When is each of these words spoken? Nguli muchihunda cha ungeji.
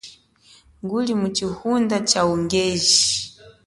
Nguli 0.81 1.13
muchihunda 1.21 1.97
cha 2.09 2.21
ungeji. 2.31 3.01